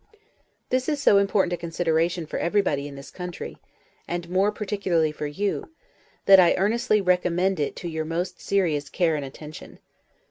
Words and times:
This 0.69 0.89
is 0.89 0.99
so 0.99 1.19
important 1.19 1.53
a 1.53 1.57
consideration 1.57 2.25
for 2.25 2.39
everybody 2.39 2.87
in 2.87 2.95
this 2.95 3.11
country, 3.11 3.59
and 4.07 4.27
more 4.31 4.51
particularly 4.51 5.11
for 5.11 5.27
you, 5.27 5.69
that 6.25 6.39
I 6.39 6.55
earnestly 6.57 7.01
recommend 7.01 7.59
it 7.59 7.75
to 7.75 7.87
your 7.87 8.03
most 8.03 8.41
serious 8.41 8.89
care 8.89 9.15
and 9.15 9.23
attention. 9.23 9.77